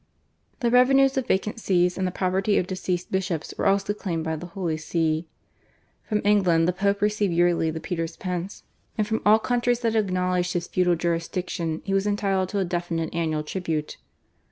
[0.61, 4.35] The revenues of vacant Sees and the property of deceased bishops were also claimed by
[4.35, 5.27] the Holy See.
[6.09, 8.63] From England the Pope received yearly the Peter's Pence,
[8.97, 13.13] and from all countries that acknowledged his feudal jurisdiction he was entitled to a definite
[13.13, 13.97] annual tribute.